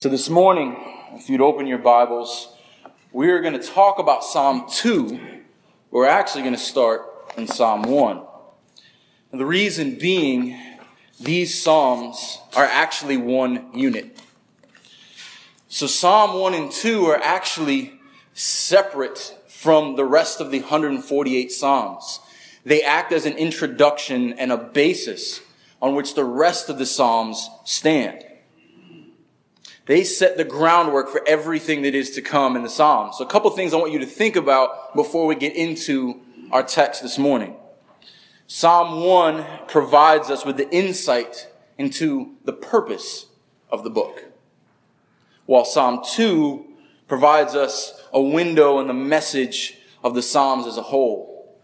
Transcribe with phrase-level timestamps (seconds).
[0.00, 0.76] So, this morning,
[1.14, 2.54] if you'd open your Bibles,
[3.10, 5.18] we're going to talk about Psalm 2.
[5.90, 7.02] We're actually going to start
[7.36, 8.22] in Psalm 1.
[9.32, 10.56] And the reason being,
[11.18, 14.22] these Psalms are actually one unit.
[15.66, 17.98] So, Psalm 1 and 2 are actually
[18.34, 22.20] separate from the rest of the 148 Psalms.
[22.64, 25.40] They act as an introduction and a basis
[25.82, 28.22] on which the rest of the Psalms stand.
[29.88, 33.16] They set the groundwork for everything that is to come in the Psalms.
[33.16, 36.20] So a couple things I want you to think about before we get into
[36.52, 37.56] our text this morning.
[38.46, 41.48] Psalm 1 provides us with the insight
[41.78, 43.26] into the purpose
[43.70, 44.24] of the book,
[45.46, 46.66] while Psalm 2
[47.06, 51.56] provides us a window in the message of the Psalms as a whole.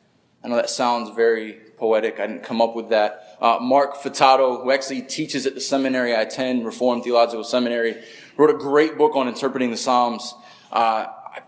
[0.43, 2.19] I know that sounds very poetic.
[2.19, 3.24] I didn't come up with that.
[3.41, 8.03] Uh, Mark Futato, who actually teaches at the seminary I attend, Reformed Theological Seminary,
[8.37, 10.35] wrote a great book on interpreting the Psalms.
[10.73, 11.41] Uh, I,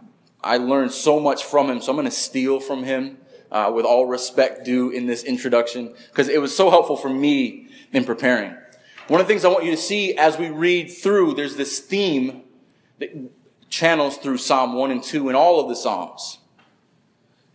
[0.43, 3.19] I, learned so much from him, so I'm going to steal from him
[3.51, 7.69] uh, with all respect due in this introduction because it was so helpful for me
[7.93, 8.57] in preparing.
[9.09, 11.79] One of the things I want you to see as we read through, there's this
[11.79, 12.43] theme
[12.99, 13.11] that
[13.69, 16.39] channels through Psalm 1 and 2 in all of the Psalms.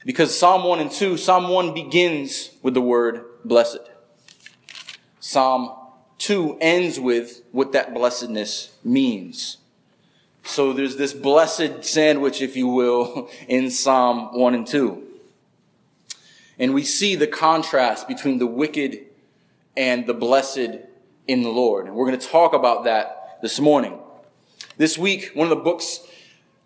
[0.05, 3.90] Because Psalm 1 and 2, Psalm 1 begins with the word blessed.
[5.21, 5.71] Psalm
[6.17, 9.57] 2 ends with what that blessedness means.
[10.43, 15.01] So there's this blessed sandwich, if you will, in Psalm 1 and 2.
[16.59, 19.05] And we see the contrast between the wicked
[19.77, 20.79] and the blessed
[21.27, 21.85] in the Lord.
[21.85, 23.99] And we're going to talk about that this morning.
[24.77, 26.01] This week, one of the books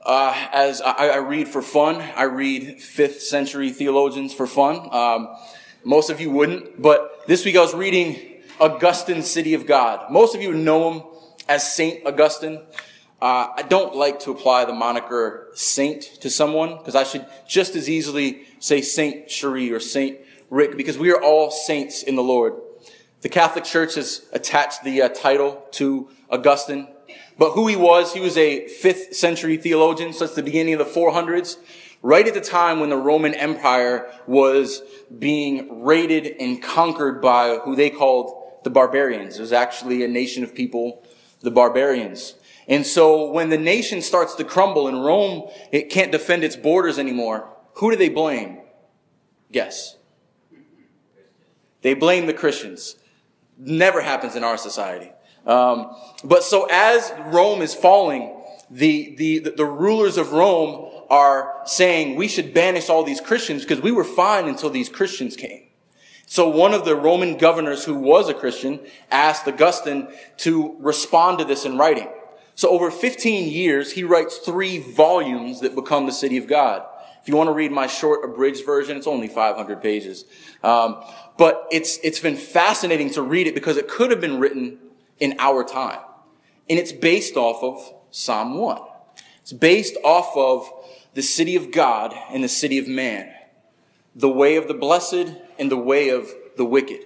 [0.05, 4.87] uh, as I, I, read for fun, I read fifth century theologians for fun.
[4.93, 5.35] Um,
[5.83, 10.11] most of you wouldn't, but this week I was reading Augustine, City of God.
[10.11, 11.03] Most of you know him
[11.47, 12.61] as Saint Augustine.
[13.21, 17.75] Uh, I don't like to apply the moniker saint to someone because I should just
[17.75, 22.23] as easily say Saint Cherie or Saint Rick because we are all saints in the
[22.23, 22.53] Lord.
[23.21, 26.87] The Catholic Church has attached the uh, title to Augustine
[27.37, 30.99] but who he was, he was a fifth century theologian, that's the beginning of the
[30.99, 31.57] 400s,
[32.01, 34.81] right at the time when the Roman Empire was
[35.17, 39.37] being raided and conquered by who they called the barbarians.
[39.37, 41.05] It was actually a nation of people,
[41.41, 42.33] the barbarians.
[42.67, 46.97] And so when the nation starts to crumble and Rome, it can't defend its borders
[46.97, 48.57] anymore, who do they blame?
[49.51, 49.97] Guess.
[51.83, 52.95] They blame the Christians.
[53.55, 55.11] Never happens in our society.
[55.45, 62.15] Um, but so as Rome is falling, the, the, the rulers of Rome are saying
[62.15, 65.65] we should banish all these Christians because we were fine until these Christians came.
[66.25, 68.79] So one of the Roman governors who was a Christian
[69.11, 72.09] asked Augustine to respond to this in writing.
[72.55, 76.83] So over 15 years, he writes three volumes that become the city of God.
[77.21, 80.25] If you want to read my short abridged version, it's only 500 pages.
[80.63, 81.03] Um,
[81.37, 84.79] but it's, it's been fascinating to read it because it could have been written
[85.19, 85.99] in our time.
[86.69, 88.79] And it's based off of Psalm 1.
[89.41, 90.71] It's based off of
[91.13, 93.31] the city of God and the city of man,
[94.15, 97.05] the way of the blessed and the way of the wicked.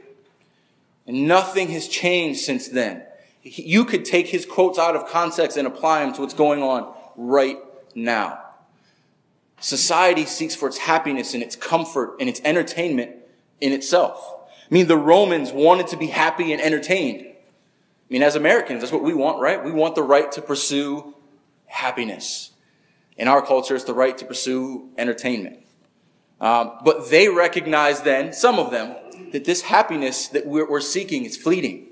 [1.07, 3.03] And nothing has changed since then.
[3.41, 6.93] You could take his quotes out of context and apply them to what's going on
[7.15, 7.57] right
[7.95, 8.39] now.
[9.59, 13.15] Society seeks for its happiness and its comfort and its entertainment
[13.59, 14.35] in itself.
[14.69, 17.25] I mean, the Romans wanted to be happy and entertained.
[17.25, 17.33] I
[18.13, 19.63] mean, as Americans, that's what we want, right?
[19.63, 21.15] We want the right to pursue
[21.65, 22.51] happiness.
[23.17, 25.59] In our culture, it's the right to pursue entertainment.
[26.41, 28.95] Um, but they recognize then, some of them,
[29.31, 31.87] that this happiness that we're, we're seeking is fleeting.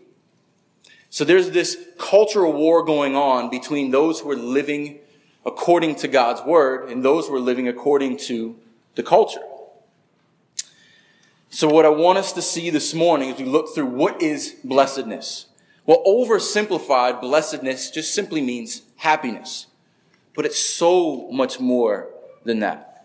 [1.10, 5.00] So there's this cultural war going on between those who are living
[5.46, 8.58] according to God's word and those who are living according to
[8.96, 9.42] the culture.
[11.50, 14.56] So what I want us to see this morning as we look through what is
[14.64, 15.46] blessedness.
[15.86, 19.68] Well, oversimplified, blessedness just simply means happiness.
[20.36, 22.10] But it's so much more
[22.44, 22.97] than that.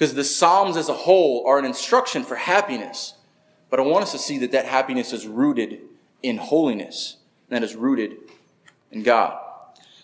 [0.00, 3.12] Because the Psalms as a whole are an instruction for happiness.
[3.68, 5.82] But I want us to see that that happiness is rooted
[6.22, 7.18] in holiness,
[7.50, 8.16] and that is rooted
[8.90, 9.38] in God.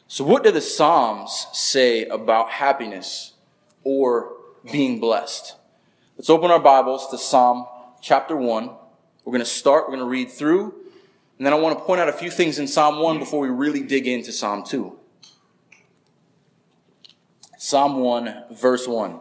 [0.06, 3.32] So, what do the Psalms say about happiness
[3.84, 4.32] or
[4.70, 5.56] being blessed?
[6.19, 7.66] Let's open our Bibles to Psalm
[8.02, 8.66] chapter 1.
[9.25, 10.75] We're going to start, we're going to read through
[11.38, 13.48] and then I want to point out a few things in Psalm 1 before we
[13.48, 14.98] really dig into Psalm 2.
[17.58, 19.20] Psalm 1, verse 1.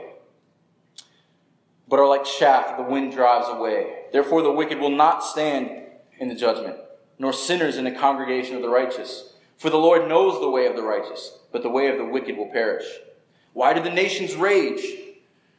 [1.91, 4.05] but are like chaff the wind drives away.
[4.13, 5.69] Therefore, the wicked will not stand
[6.19, 6.77] in the judgment,
[7.19, 9.33] nor sinners in the congregation of the righteous.
[9.57, 12.37] For the Lord knows the way of the righteous, but the way of the wicked
[12.37, 12.85] will perish.
[13.51, 14.81] Why do the nations rage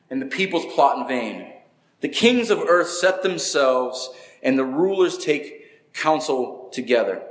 [0.09, 1.53] and the peoples plot in vain?
[2.01, 4.09] The kings of earth set themselves,
[4.43, 7.23] and the rulers take counsel together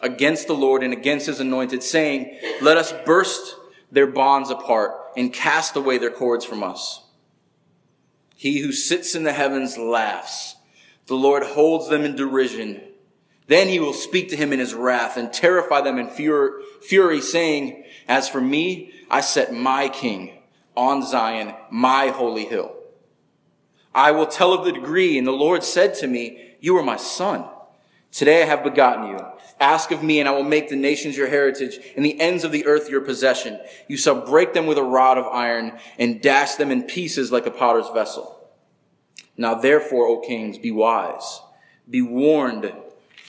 [0.00, 3.56] against the Lord and against his anointed, saying, Let us burst
[3.90, 7.01] their bonds apart and cast away their cords from us.
[8.42, 10.56] He who sits in the heavens laughs.
[11.06, 12.80] The Lord holds them in derision.
[13.46, 17.84] Then he will speak to him in his wrath and terrify them in fury, saying,
[18.08, 20.42] As for me, I set my king
[20.76, 22.74] on Zion, my holy hill.
[23.94, 26.96] I will tell of the degree, and the Lord said to me, You are my
[26.96, 27.44] son.
[28.10, 29.20] Today I have begotten you.
[29.60, 32.50] Ask of me, and I will make the nations your heritage, and the ends of
[32.50, 33.60] the earth your possession.
[33.86, 37.46] You shall break them with a rod of iron, and dash them in pieces like
[37.46, 38.31] a potter's vessel.
[39.36, 41.40] Now therefore, O kings, be wise.
[41.88, 42.72] Be warned,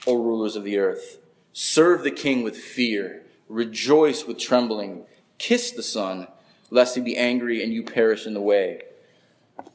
[0.06, 1.18] O rulers of the earth.
[1.52, 3.22] Serve the king with fear.
[3.48, 5.04] Rejoice with trembling.
[5.38, 6.28] Kiss the son,
[6.70, 8.82] lest he be angry and you perish in the way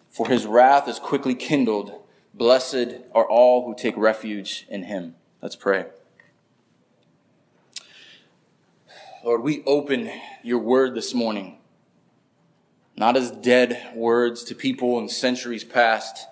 [0.10, 1.94] for his wrath is quickly kindled.
[2.34, 5.16] Blessed are all who take refuge in him.
[5.42, 5.86] Let's pray.
[9.24, 10.12] Lord, we open
[10.44, 11.59] your word this morning,
[13.00, 16.28] not as dead words to people in centuries past,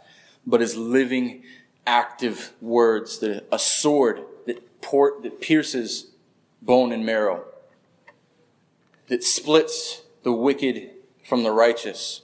[0.45, 1.41] but as living,
[1.87, 6.11] active words, a sword that, port, that pierces
[6.61, 7.45] bone and marrow,
[9.07, 10.91] that splits the wicked
[11.23, 12.21] from the righteous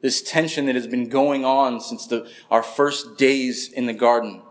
[0.00, 4.42] this tension that has been going on since the, our first days in the garden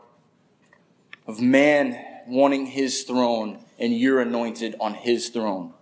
[1.26, 1.98] of man
[2.28, 5.74] wanting his throne and you're anointed on his throne.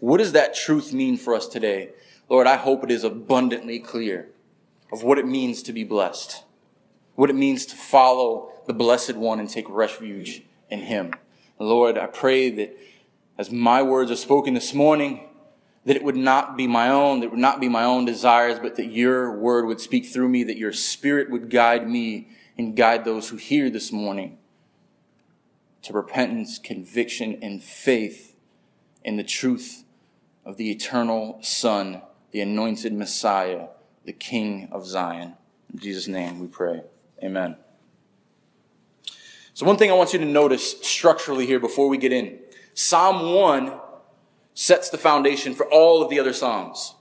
[0.00, 1.90] What does that truth mean for us today?
[2.32, 4.30] Lord, I hope it is abundantly clear
[4.90, 6.44] of what it means to be blessed,
[7.14, 11.12] what it means to follow the blessed one and take refuge in him.
[11.58, 12.74] Lord, I pray that
[13.36, 15.28] as my words are spoken this morning,
[15.84, 18.58] that it would not be my own, that it would not be my own desires,
[18.58, 22.74] but that your word would speak through me, that your spirit would guide me and
[22.74, 24.38] guide those who hear this morning
[25.82, 28.34] to repentance, conviction, and faith
[29.04, 29.84] in the truth
[30.46, 32.00] of the eternal Son,
[32.32, 33.68] the anointed Messiah,
[34.04, 35.34] the King of Zion.
[35.72, 36.82] In Jesus' name we pray.
[37.22, 37.56] Amen.
[39.54, 42.38] So, one thing I want you to notice structurally here before we get in
[42.74, 43.72] Psalm 1
[44.54, 46.94] sets the foundation for all of the other Psalms.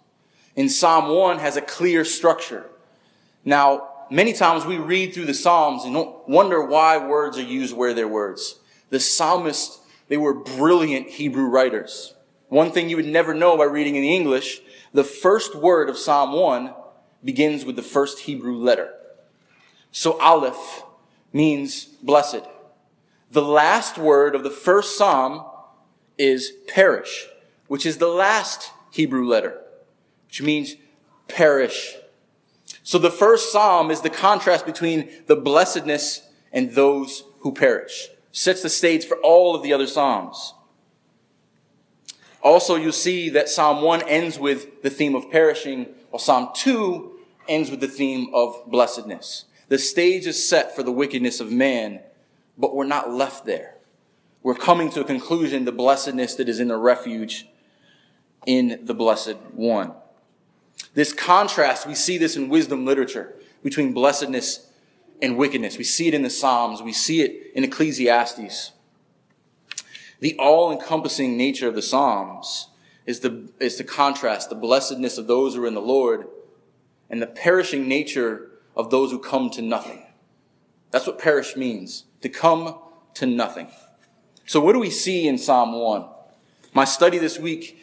[0.55, 2.65] In Psalm 1 has a clear structure.
[3.45, 5.95] Now, many times we read through the Psalms and
[6.27, 8.59] wonder why words are used where they're words.
[8.89, 9.79] The psalmists,
[10.09, 12.13] they were brilliant Hebrew writers.
[12.49, 14.61] One thing you would never know by reading in the English,
[14.93, 16.73] the first word of Psalm 1
[17.23, 18.93] begins with the first Hebrew letter.
[19.91, 20.83] So Aleph
[21.33, 22.43] means blessed.
[23.31, 25.45] The last word of the first Psalm
[26.17, 27.27] is perish
[27.71, 29.57] which is the last Hebrew letter,
[30.27, 30.75] which means
[31.29, 31.95] perish.
[32.83, 38.09] So the first psalm is the contrast between the blessedness and those who perish.
[38.33, 40.53] Sets the stage for all of the other psalms.
[42.41, 47.19] Also, you'll see that Psalm 1 ends with the theme of perishing, while Psalm 2
[47.47, 49.45] ends with the theme of blessedness.
[49.67, 52.01] The stage is set for the wickedness of man,
[52.57, 53.75] but we're not left there.
[54.43, 57.47] We're coming to a conclusion, the blessedness that is in the refuge
[58.45, 59.93] in the Blessed One.
[60.93, 64.67] This contrast, we see this in wisdom literature between blessedness
[65.21, 65.77] and wickedness.
[65.77, 66.81] We see it in the Psalms.
[66.81, 68.71] We see it in Ecclesiastes.
[70.21, 72.69] The all-encompassing nature of the Psalms
[73.05, 76.27] is the, is the contrast, the blessedness of those who are in the Lord
[77.09, 80.03] and the perishing nature of those who come to nothing.
[80.91, 82.77] That's what perish means, to come
[83.15, 83.67] to nothing.
[84.45, 86.05] So what do we see in Psalm 1?
[86.73, 87.81] My study this week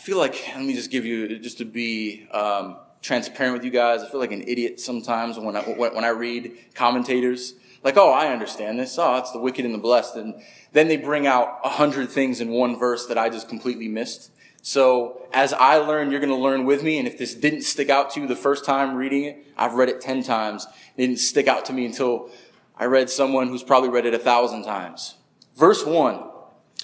[0.00, 3.70] I feel like, let me just give you, just to be um, transparent with you
[3.70, 7.54] guys, I feel like an idiot sometimes when I, when I read commentators.
[7.82, 8.98] Like, oh, I understand this.
[8.98, 10.16] Oh, it's the wicked and the blessed.
[10.16, 13.88] And then they bring out a hundred things in one verse that I just completely
[13.88, 14.30] missed.
[14.62, 16.98] So as I learn, you're going to learn with me.
[16.98, 19.88] And if this didn't stick out to you the first time reading it, I've read
[19.88, 20.66] it 10 times.
[20.96, 22.30] It didn't stick out to me until
[22.76, 25.14] I read someone who's probably read it a thousand times.
[25.56, 26.22] Verse one,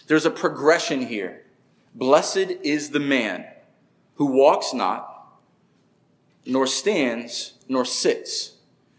[0.07, 1.43] there's a progression here
[1.97, 3.47] Blessed is the man
[4.17, 5.33] who walks not,
[6.45, 8.57] nor stands, nor sits.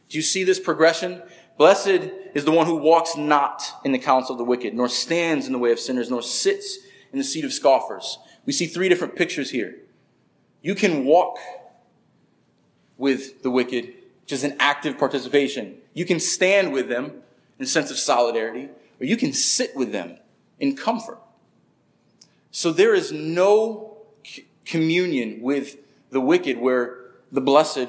[0.09, 1.21] Do you see this progression?
[1.57, 5.47] Blessed is the one who walks not in the counsel of the wicked, nor stands
[5.47, 6.77] in the way of sinners, nor sits
[7.11, 8.19] in the seat of scoffers.
[8.45, 9.75] We see three different pictures here.
[10.61, 11.37] You can walk
[12.97, 13.85] with the wicked,
[14.21, 15.77] which is an active participation.
[15.93, 17.23] You can stand with them
[17.57, 20.17] in a sense of solidarity, or you can sit with them
[20.59, 21.19] in comfort.
[22.51, 23.97] So there is no
[24.65, 25.77] communion with
[26.11, 26.97] the wicked where
[27.31, 27.87] the blessed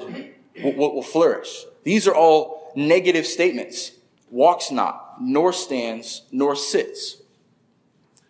[0.63, 1.65] will flourish.
[1.83, 3.91] These are all negative statements.
[4.31, 7.17] Walks not, nor stands, nor sits.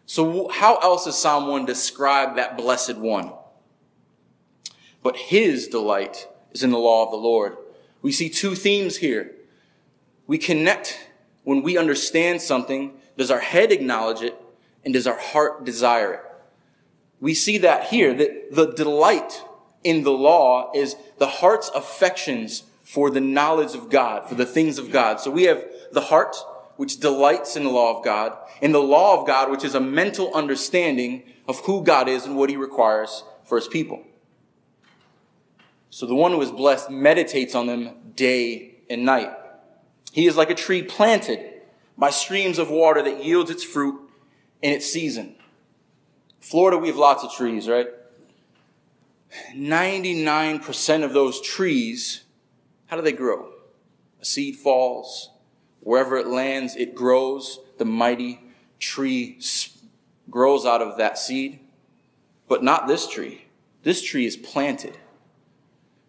[0.05, 3.31] So how else does Psalm 1 describe that blessed one?
[5.03, 7.57] But his delight is in the law of the Lord.
[8.01, 9.35] We see two themes here.
[10.25, 11.07] We connect
[11.43, 12.93] when we understand something.
[13.17, 14.39] Does our head acknowledge it?
[14.83, 16.23] And does our heart desire it?
[17.19, 19.43] We see that here, that the delight
[19.83, 24.79] in the law is the heart's affections for the knowledge of God, for the things
[24.79, 25.19] of God.
[25.19, 26.35] So we have the heart,
[26.75, 29.79] which delights in the law of God, and the law of God, which is a
[29.79, 34.03] mental understanding of who God is and what he requires for his people.
[35.91, 39.33] So the one who is blessed meditates on them day and night.
[40.11, 41.61] He is like a tree planted
[41.95, 44.01] by streams of water that yields its fruit
[44.63, 45.35] in its season.
[46.39, 47.89] Florida, we have lots of trees, right?
[49.53, 52.23] 99% of those trees,
[52.89, 53.51] how do they grow?
[54.19, 55.29] A seed falls.
[55.81, 57.59] Wherever it lands, it grows.
[57.77, 58.41] The mighty
[58.79, 59.39] tree
[60.29, 61.59] grows out of that seed.
[62.47, 63.45] But not this tree.
[63.83, 64.97] This tree is planted.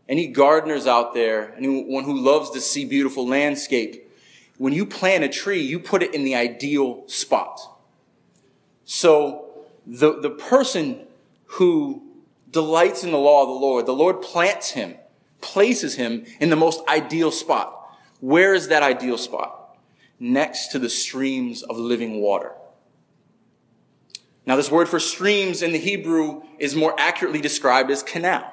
[0.09, 4.11] Any gardeners out there, anyone who loves to see beautiful landscape,
[4.57, 7.61] when you plant a tree, you put it in the ideal spot.
[8.87, 9.51] So
[9.87, 11.07] the, the person
[11.45, 12.03] who
[12.51, 14.97] delights in the law of the Lord, the Lord plants him,
[15.41, 17.97] places him in the most ideal spot.
[18.21, 19.77] Where is that ideal spot?
[20.19, 22.53] Next to the streams of living water.
[24.47, 28.51] Now, this word for streams in the Hebrew is more accurately described as canal.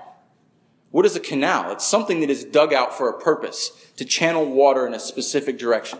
[0.92, 1.72] What is a canal?
[1.72, 5.58] It's something that is dug out for a purpose, to channel water in a specific
[5.58, 6.00] direction.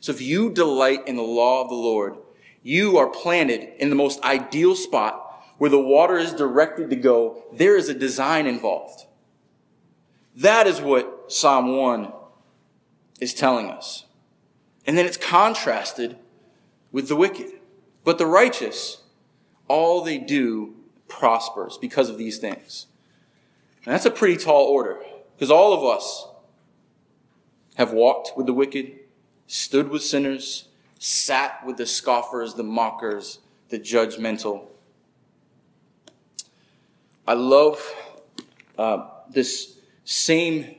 [0.00, 2.16] So if you delight in the law of the Lord,
[2.62, 5.20] you are planted in the most ideal spot
[5.58, 7.44] where the water is directed to go.
[7.52, 9.06] There is a design involved.
[10.34, 12.12] That is what Psalm 1
[13.20, 14.04] is telling us.
[14.86, 16.16] And then it's contrasted
[16.92, 17.52] with the wicked.
[18.02, 19.02] But the righteous,
[19.68, 20.74] all they do
[21.08, 22.86] prospers because of these things.
[23.84, 24.98] And that's a pretty tall order
[25.36, 26.28] because all of us
[27.76, 28.92] have walked with the wicked,
[29.46, 34.66] stood with sinners, sat with the scoffers, the mockers, the judgmental.
[37.26, 37.94] I love
[38.78, 39.73] uh, this
[40.04, 40.74] same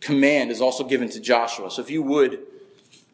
[0.00, 1.70] command is also given to Joshua.
[1.70, 2.40] So if you would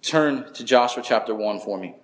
[0.02, 1.94] turn to Joshua chapter 1 for me.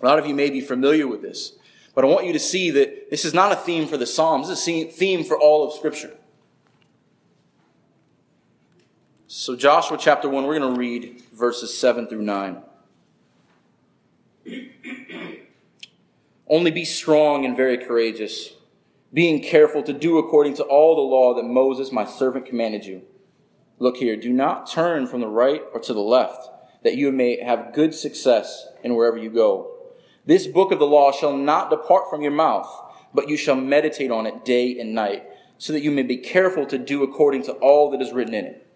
[0.00, 1.52] A lot of you may be familiar with this,
[1.94, 4.48] but I want you to see that this is not a theme for the Psalms,
[4.48, 6.14] this is a theme for all of Scripture.
[9.28, 12.62] So, Joshua chapter 1, we're going to read verses 7 through 9.
[16.48, 18.50] Only be strong and very courageous,
[19.16, 23.00] being careful to do according to all the law that Moses, my servant, commanded you.
[23.78, 26.50] Look here, do not turn from the right or to the left,
[26.84, 29.72] that you may have good success in wherever you go.
[30.26, 32.68] This book of the law shall not depart from your mouth,
[33.14, 35.24] but you shall meditate on it day and night,
[35.56, 38.44] so that you may be careful to do according to all that is written in
[38.44, 38.66] it.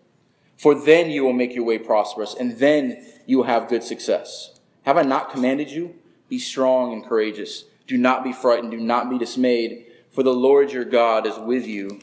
[0.57, 4.59] For then you will make your way prosperous, and then you will have good success.
[4.85, 5.97] Have I not commanded you?
[6.31, 7.65] Be strong and courageous.
[7.87, 8.71] Do not be frightened.
[8.71, 12.01] Do not be dismayed, for the Lord your God is with you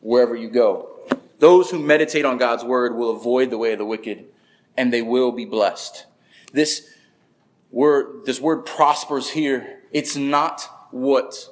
[0.00, 0.88] wherever you go.
[1.38, 4.26] Those who meditate on God's word will avoid the way of the wicked,
[4.76, 6.06] and they will be blessed.
[6.52, 6.86] This
[7.70, 9.80] word, this word prospers here.
[9.92, 11.48] It's not what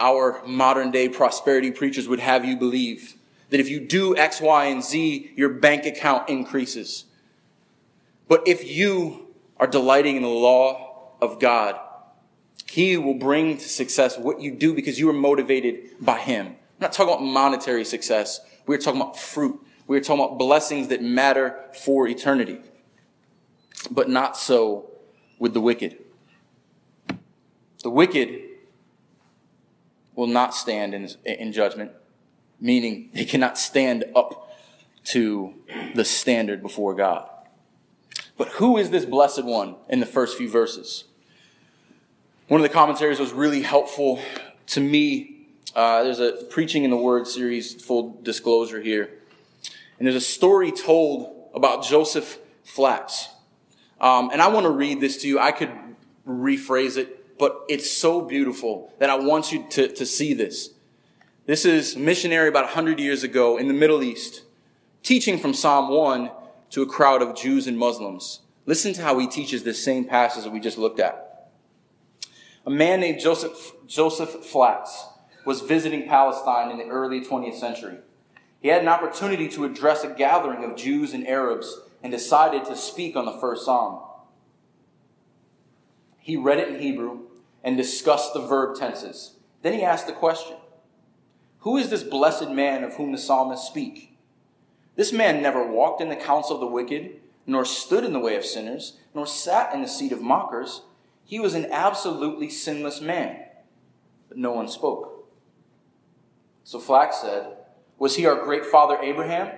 [0.00, 3.14] our modern day prosperity preachers would have you believe.
[3.50, 7.04] That if you do X, Y, and Z, your bank account increases.
[8.28, 9.26] But if you
[9.58, 11.78] are delighting in the law of God,
[12.72, 16.46] He will bring to success what you do because you are motivated by Him.
[16.46, 18.40] I'm not talking about monetary success.
[18.66, 19.60] We're talking about fruit.
[19.86, 22.60] We're talking about blessings that matter for eternity.
[23.90, 24.90] But not so
[25.38, 25.98] with the wicked.
[27.82, 28.40] The wicked
[30.14, 31.92] will not stand in, in judgment,
[32.58, 34.50] meaning they cannot stand up
[35.08, 35.52] to
[35.94, 37.28] the standard before God.
[38.38, 41.04] But who is this blessed one in the first few verses?
[42.52, 44.20] One of the commentaries was really helpful
[44.66, 45.46] to me.
[45.74, 49.08] Uh, there's a preaching in the Word series, full disclosure here.
[49.98, 53.28] And there's a story told about Joseph Flacks.
[54.02, 55.38] Um, and I want to read this to you.
[55.38, 55.70] I could
[56.28, 60.74] rephrase it, but it's so beautiful that I want you to, to see this.
[61.46, 64.42] This is missionary about 100 years ago in the Middle East,
[65.02, 66.30] teaching from Psalm 1
[66.72, 68.40] to a crowd of Jews and Muslims.
[68.66, 71.31] Listen to how he teaches this same passage that we just looked at.
[72.64, 75.06] A man named Joseph, Joseph Flacks
[75.44, 77.98] was visiting Palestine in the early 20th century.
[78.60, 82.76] He had an opportunity to address a gathering of Jews and Arabs and decided to
[82.76, 84.00] speak on the first psalm.
[86.18, 87.22] He read it in Hebrew
[87.64, 89.36] and discussed the verb tenses.
[89.62, 90.56] Then he asked the question
[91.60, 94.16] Who is this blessed man of whom the psalmists speak?
[94.94, 98.36] This man never walked in the counsel of the wicked, nor stood in the way
[98.36, 100.82] of sinners, nor sat in the seat of mockers.
[101.24, 103.38] He was an absolutely sinless man.
[104.28, 105.28] But no one spoke.
[106.64, 107.56] So Flacks said,
[107.98, 109.56] Was he our great father Abraham?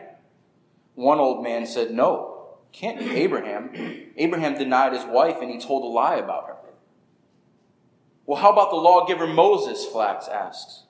[0.94, 3.70] One old man said, No, can't be Abraham.
[4.16, 6.54] Abraham denied his wife and he told a lie about her.
[8.26, 9.86] Well, how about the lawgiver Moses?
[9.86, 10.84] Flacks asks.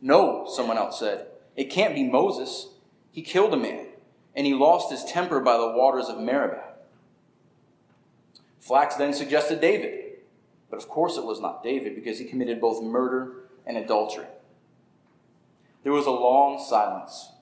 [0.00, 1.26] No, someone else said.
[1.56, 2.68] It can't be Moses.
[3.12, 3.86] He killed a man,
[4.34, 6.64] and he lost his temper by the waters of Meribah.
[8.60, 10.09] Flacks then suggested David.
[10.70, 13.32] But of course it was not David because he committed both murder
[13.66, 14.26] and adultery.
[15.82, 17.32] There was a long silence.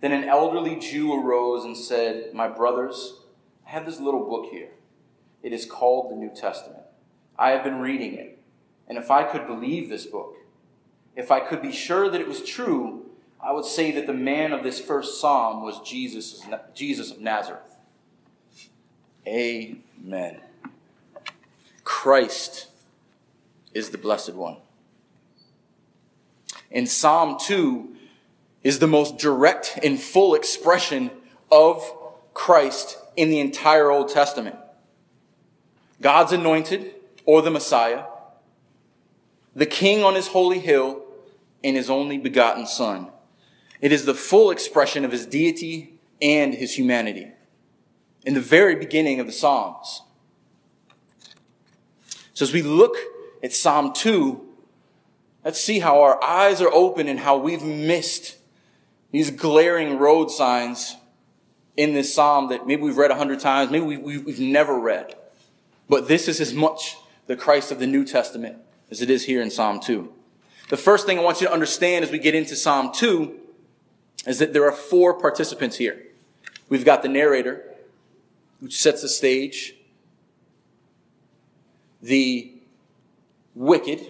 [0.00, 3.20] Then an elderly Jew arose and said, My brothers,
[3.66, 4.70] I have this little book here.
[5.42, 6.82] It is called the New Testament.
[7.38, 8.38] I have been reading it.
[8.88, 10.36] And if I could believe this book,
[11.16, 13.10] if I could be sure that it was true,
[13.42, 16.42] I would say that the man of this first psalm was Jesus,
[16.74, 17.76] Jesus of Nazareth.
[19.26, 20.40] Amen.
[21.84, 22.69] Christ
[23.74, 24.56] is the Blessed One.
[26.70, 27.96] And Psalm 2
[28.62, 31.10] is the most direct and full expression
[31.50, 31.92] of
[32.34, 34.56] Christ in the entire Old Testament.
[36.00, 38.04] God's anointed, or the Messiah,
[39.54, 41.02] the King on his holy hill,
[41.62, 43.08] and his only begotten Son.
[43.80, 47.32] It is the full expression of his deity and his humanity.
[48.24, 50.02] In the very beginning of the Psalms.
[52.34, 52.96] So as we look
[53.42, 54.46] at Psalm 2,
[55.44, 58.36] let's see how our eyes are open and how we've missed
[59.10, 60.96] these glaring road signs
[61.76, 65.14] in this psalm that maybe we've read a hundred times, maybe we've never read.
[65.88, 68.58] But this is as much the Christ of the New Testament
[68.90, 70.12] as it is here in Psalm 2.
[70.68, 73.38] The first thing I want you to understand as we get into Psalm 2
[74.26, 76.02] is that there are four participants here.
[76.68, 77.64] We've got the narrator,
[78.60, 79.74] which sets the stage,
[82.02, 82.59] the
[83.60, 84.00] wicked,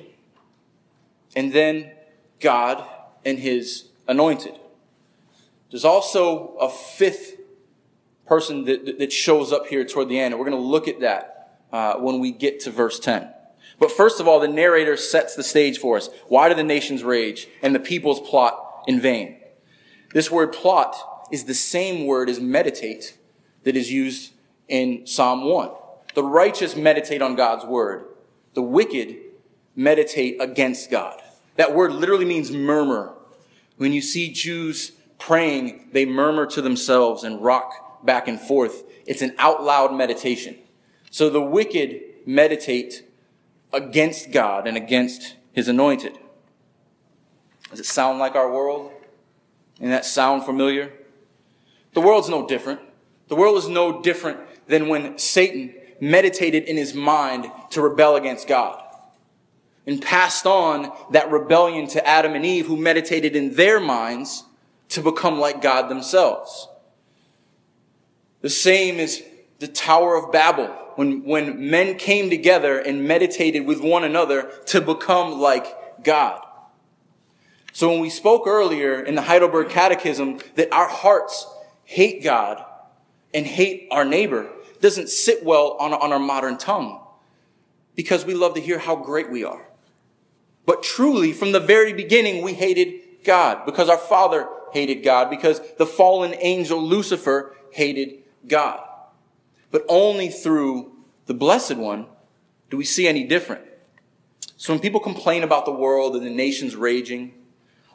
[1.34, 1.90] and then
[2.38, 2.86] God
[3.24, 4.54] and his anointed.
[5.70, 7.36] There's also a fifth
[8.26, 11.00] person that, that shows up here toward the end, and we're going to look at
[11.00, 13.28] that uh, when we get to verse 10.
[13.80, 16.10] But first of all, the narrator sets the stage for us.
[16.28, 19.36] Why do the nations rage and the peoples plot in vain?
[20.14, 23.18] This word plot is the same word as meditate
[23.64, 24.32] that is used
[24.68, 25.70] in Psalm 1.
[26.14, 28.04] The righteous meditate on God's word.
[28.54, 29.16] The wicked
[29.80, 31.20] meditate against God.
[31.56, 33.14] That word literally means murmur.
[33.78, 38.84] When you see Jews praying, they murmur to themselves and rock back and forth.
[39.06, 40.58] It's an out loud meditation.
[41.10, 43.08] So the wicked meditate
[43.72, 46.18] against God and against his anointed.
[47.70, 48.92] Does it sound like our world?
[49.80, 50.92] And that sound familiar?
[51.94, 52.80] The world's no different.
[53.28, 58.46] The world is no different than when Satan meditated in his mind to rebel against
[58.46, 58.82] God
[59.86, 64.44] and passed on that rebellion to Adam and Eve who meditated in their minds
[64.90, 66.68] to become like God themselves.
[68.40, 69.22] The same is
[69.58, 70.66] the Tower of Babel
[70.96, 75.66] when, when men came together and meditated with one another to become like
[76.04, 76.44] God.
[77.72, 81.46] So when we spoke earlier in the Heidelberg Catechism that our hearts
[81.84, 82.64] hate God
[83.32, 87.00] and hate our neighbor doesn't sit well on, on our modern tongue
[87.94, 89.69] because we love to hear how great we are.
[90.70, 95.60] But truly, from the very beginning, we hated God because our father hated God, because
[95.78, 98.78] the fallen angel Lucifer hated God.
[99.72, 100.92] But only through
[101.26, 102.06] the Blessed One
[102.70, 103.64] do we see any different.
[104.58, 107.34] So when people complain about the world and the nations raging,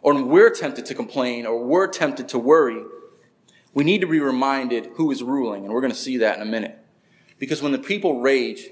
[0.02, 2.84] or when we're tempted to complain, or we're tempted to worry,
[3.74, 6.42] we need to be reminded who is ruling, and we're going to see that in
[6.42, 6.78] a minute.
[7.40, 8.68] Because when the people rage,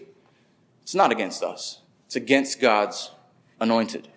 [0.82, 1.80] it's not against us.
[2.08, 3.12] It's against God's
[3.64, 4.10] anointed.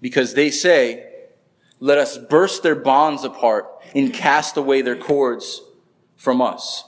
[0.00, 1.12] Because they say,
[1.80, 5.60] let us burst their bonds apart and cast away their cords
[6.16, 6.84] from us.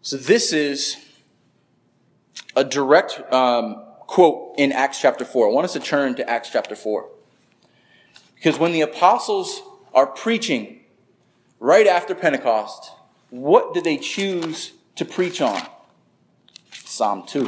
[0.00, 0.96] So this is
[2.56, 5.48] a direct um, quote in Acts chapter 4.
[5.48, 7.08] I want us to turn to Acts chapter 4.
[8.34, 9.62] Because when the apostles
[9.94, 10.80] are preaching
[11.60, 12.92] right after Pentecost,
[13.30, 15.62] what did they choose to preach on?
[16.72, 17.46] Psalm 2.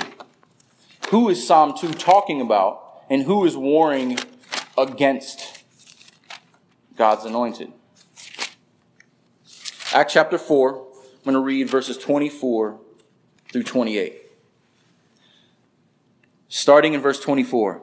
[1.11, 4.19] Who is Psalm 2 talking about, and who is warring
[4.77, 5.63] against
[6.97, 7.73] God's anointed?
[9.93, 12.81] Acts chapter 4, I'm going to read verses 24
[13.53, 14.23] through 28.
[16.49, 17.83] Starting in verse 24.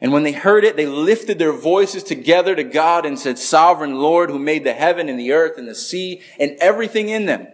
[0.00, 3.96] And when they heard it, they lifted their voices together to God and said, Sovereign
[3.96, 7.48] Lord, who made the heaven and the earth and the sea and everything in them,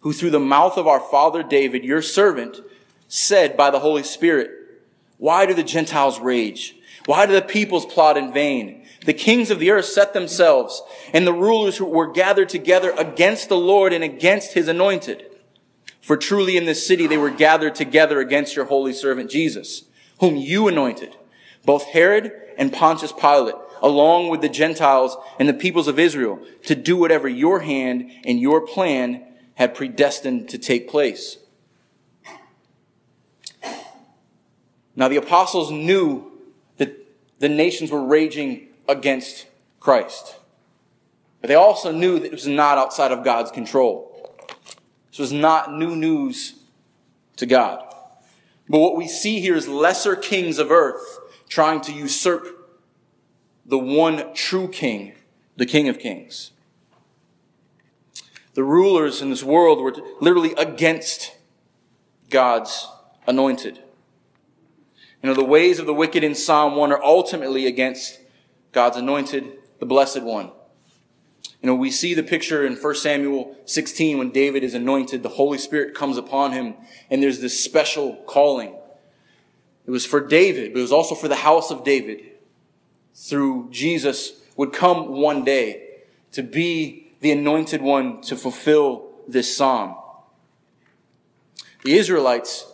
[0.00, 2.60] who through the mouth of our father David, your servant,
[3.08, 4.50] said by the Holy Spirit,
[5.18, 6.76] Why do the Gentiles rage?
[7.06, 8.86] Why do the peoples plot in vain?
[9.04, 13.48] The kings of the earth set themselves, and the rulers who were gathered together against
[13.48, 15.26] the Lord and against his anointed.
[16.00, 19.84] For truly in this city they were gathered together against your holy servant Jesus,
[20.20, 21.16] whom you anointed,
[21.64, 26.74] both Herod and Pontius Pilate, along with the Gentiles and the peoples of Israel, to
[26.74, 29.22] do whatever your hand and your plan
[29.54, 31.38] had predestined to take place.
[34.96, 36.30] Now the apostles knew
[36.76, 36.94] that
[37.38, 39.46] the nations were raging against
[39.80, 40.36] Christ.
[41.40, 44.10] But they also knew that it was not outside of God's control.
[45.10, 46.54] This was not new news
[47.36, 47.84] to God.
[48.68, 52.46] But what we see here is lesser kings of earth trying to usurp
[53.66, 55.12] the one true king,
[55.56, 56.50] the King of Kings.
[58.54, 61.36] The rulers in this world were literally against
[62.30, 62.88] God's
[63.26, 63.83] anointed.
[65.24, 68.20] You know, the ways of the wicked in Psalm 1 are ultimately against
[68.72, 70.50] God's anointed, the blessed one.
[71.62, 75.30] You know, we see the picture in 1 Samuel 16 when David is anointed, the
[75.30, 76.74] Holy Spirit comes upon him,
[77.08, 78.74] and there's this special calling.
[79.86, 82.20] It was for David, but it was also for the house of David.
[83.14, 86.00] Through Jesus would come one day
[86.32, 89.96] to be the anointed one to fulfill this psalm.
[91.82, 92.70] The Israelites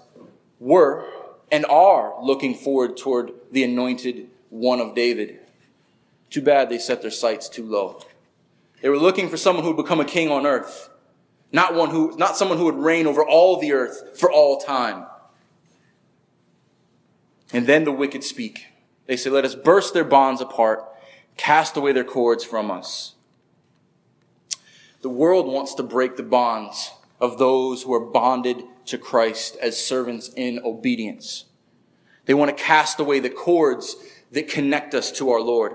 [0.59, 1.07] were
[1.51, 5.41] and are looking forward toward the anointed one of David.
[6.29, 8.03] Too bad they set their sights too low.
[8.83, 10.91] They were looking for someone who would become a king on earth,
[11.53, 15.07] not one who, not someone who would reign over all the earth for all time.
[17.53, 18.67] And then the wicked speak.
[19.07, 20.85] They say, let us burst their bonds apart,
[21.37, 23.15] cast away their cords from us.
[25.03, 29.85] The world wants to break the bonds of those who are bonded to Christ as
[29.85, 31.47] servants in obedience.
[32.27, 33.97] They want to cast away the cords
[34.33, 35.75] that connect us to our Lord.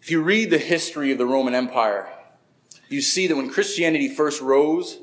[0.00, 2.08] If you read the history of the Roman Empire,
[2.88, 4.98] you see that when Christianity first rose,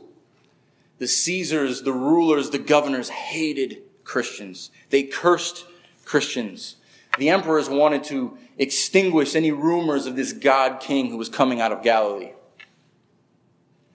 [0.97, 4.71] the Caesars, the rulers, the governors hated Christians.
[4.89, 5.65] They cursed
[6.05, 6.77] Christians.
[7.17, 11.71] The emperors wanted to extinguish any rumors of this God king who was coming out
[11.71, 12.31] of Galilee.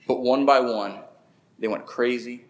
[0.06, 1.00] But one by one,
[1.62, 2.44] they went crazy.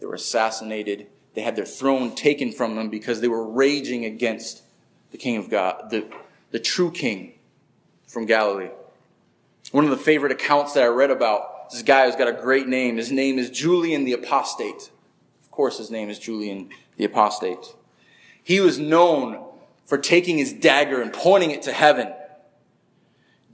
[0.00, 1.06] They were assassinated.
[1.34, 4.64] They had their throne taken from them because they were raging against
[5.12, 6.10] the king of God, the,
[6.50, 7.34] the true king
[8.08, 8.70] from Galilee.
[9.70, 12.66] One of the favorite accounts that I read about this guy who's got a great
[12.66, 12.96] name.
[12.96, 14.90] His name is Julian the Apostate.
[15.40, 17.76] Of course, his name is Julian the Apostate.
[18.42, 19.44] He was known
[19.86, 22.12] for taking his dagger and pointing it to heaven,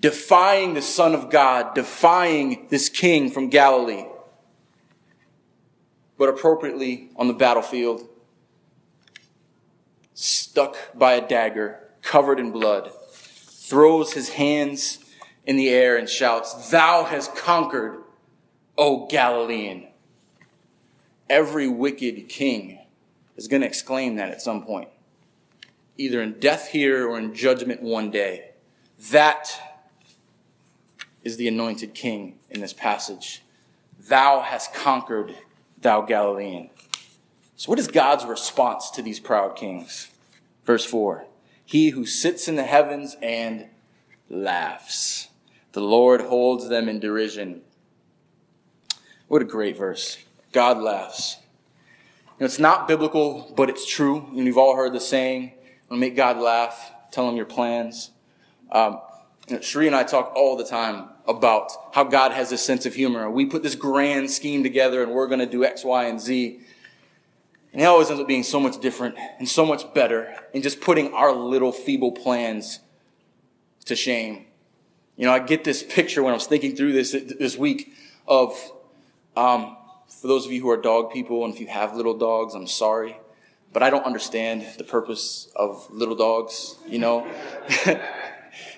[0.00, 4.06] defying the Son of God, defying this king from Galilee.
[6.24, 8.08] But appropriately on the battlefield,
[10.14, 15.00] stuck by a dagger, covered in blood throws his hands
[15.44, 17.98] in the air and shouts, Thou hast conquered,
[18.78, 19.88] O Galilean.
[21.28, 22.78] Every wicked king
[23.36, 24.88] is going to exclaim that at some point,
[25.98, 28.52] either in death here or in judgment one day.
[29.10, 29.50] That
[31.22, 33.42] is the anointed king in this passage.
[33.98, 35.34] Thou hast conquered,
[35.84, 36.70] thou Galilean.
[37.54, 40.10] So, what is God's response to these proud kings?
[40.64, 41.26] Verse 4
[41.64, 43.66] he who sits in the heavens and
[44.28, 45.28] laughs.
[45.72, 47.62] The Lord holds them in derision.
[49.28, 50.18] What a great verse.
[50.52, 51.38] God laughs.
[52.38, 54.26] You know, it's not biblical, but it's true.
[54.28, 55.52] And you've all heard the saying,
[55.88, 56.92] "Want to make God laugh?
[57.10, 58.10] Tell him your plans."
[58.70, 59.00] Um,
[59.48, 62.86] You know, Sheree and I talk all the time about how God has a sense
[62.86, 63.30] of humor.
[63.30, 66.60] We put this grand scheme together and we're going to do X, Y, and Z.
[67.72, 70.80] And it always ends up being so much different and so much better in just
[70.80, 72.80] putting our little feeble plans
[73.84, 74.46] to shame.
[75.16, 77.92] You know, I get this picture when I was thinking through this this week
[78.26, 78.56] of,
[79.36, 79.76] um,
[80.08, 82.66] for those of you who are dog people and if you have little dogs, I'm
[82.66, 83.18] sorry,
[83.72, 87.26] but I don't understand the purpose of little dogs, you know?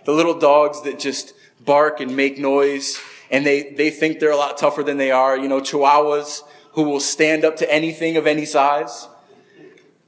[0.06, 2.98] the little dogs that just bark and make noise
[3.30, 5.36] and they, they think they're a lot tougher than they are.
[5.36, 6.42] You know, chihuahuas
[6.72, 9.08] who will stand up to anything of any size.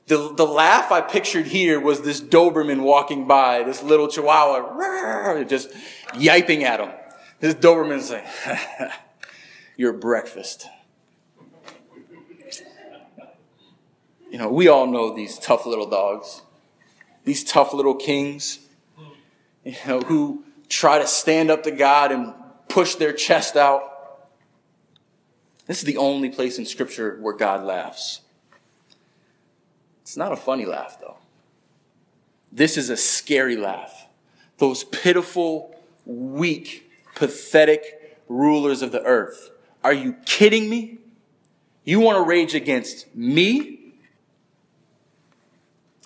[0.06, 5.70] The, the laugh I pictured here was this Doberman walking by, this little chihuahua, just
[6.14, 6.90] yiping at him.
[7.40, 8.26] This Doberman's like,
[9.76, 10.66] your breakfast.
[14.30, 16.42] You know, we all know these tough little dogs,
[17.24, 18.60] these tough little kings
[19.64, 22.34] you know, who try to stand up to God and
[22.68, 23.82] push their chest out.
[25.66, 28.22] This is the only place in Scripture where God laughs.
[30.02, 31.18] It's not a funny laugh, though.
[32.50, 34.06] This is a scary laugh.
[34.56, 39.50] Those pitiful, weak, pathetic rulers of the earth.
[39.84, 40.98] Are you kidding me?
[41.84, 43.94] You want to rage against me?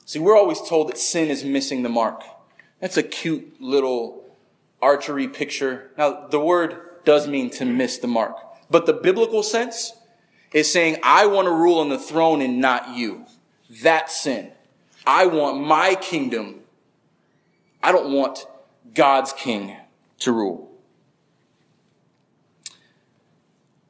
[0.05, 2.23] See, we're always told that sin is missing the mark.
[2.83, 4.25] That's a cute little
[4.83, 5.92] archery picture.
[5.97, 8.37] Now, the word does mean to miss the mark,
[8.68, 9.92] but the biblical sense
[10.53, 13.25] is saying, I want to rule on the throne and not you.
[13.71, 14.51] That's sin.
[15.07, 16.57] I want my kingdom.
[17.85, 18.47] I don't want
[18.92, 19.77] God's king
[20.18, 20.68] to rule.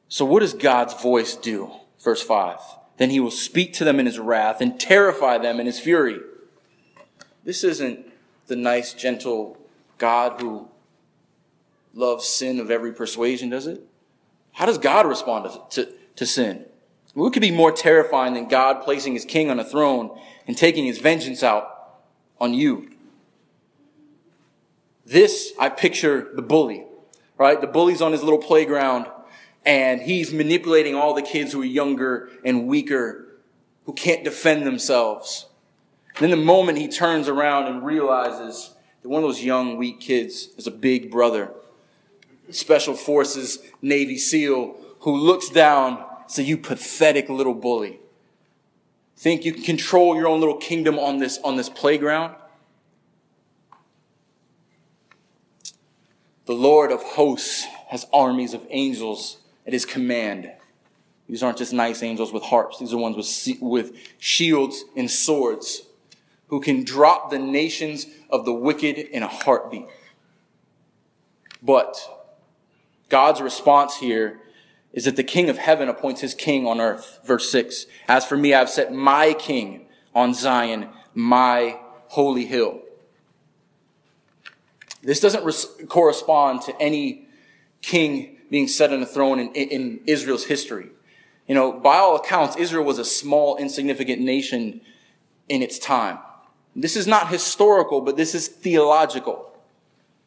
[0.07, 1.71] So what does God's voice do?
[1.99, 2.59] Verse 5.
[2.97, 6.19] Then he will speak to them in his wrath and terrify them in his fury.
[7.43, 8.12] This isn't
[8.47, 9.57] the nice, gentle
[9.97, 10.67] God who
[11.93, 13.81] loves sin of every persuasion, does it?
[14.53, 16.65] How does God respond to, to, to sin?
[17.13, 20.85] What could be more terrifying than God placing his king on a throne and taking
[20.85, 22.01] his vengeance out
[22.39, 22.89] on you?
[25.05, 26.85] This, I picture the bully,
[27.37, 27.59] right?
[27.59, 29.07] The bully's on his little playground
[29.65, 33.27] and he's manipulating all the kids who are younger and weaker,
[33.85, 35.45] who can't defend themselves.
[36.19, 40.49] Then the moment he turns around and realizes that one of those young, weak kids
[40.57, 41.51] is a big brother,
[42.51, 47.99] special forces Navy SEAL, who looks down says, You pathetic little bully.
[49.17, 52.35] Think you can control your own little kingdom on this, on this playground?
[56.45, 60.51] The Lord of hosts has armies of angels at his command.
[61.29, 62.79] These aren't just nice angels with harps.
[62.79, 65.83] These are ones with, with shields and swords
[66.47, 69.85] who can drop the nations of the wicked in a heartbeat.
[71.61, 71.97] But
[73.09, 74.39] God's response here
[74.91, 77.19] is that the king of heaven appoints his king on earth.
[77.25, 77.87] Verse 6.
[78.07, 81.79] As for me, I've set my king on Zion, my
[82.09, 82.81] holy hill.
[85.01, 87.27] This doesn't res- correspond to any
[87.81, 90.89] king being set on a throne in, in Israel's history.
[91.47, 94.81] You know, by all accounts, Israel was a small, insignificant nation
[95.49, 96.19] in its time.
[96.75, 99.51] This is not historical, but this is theological.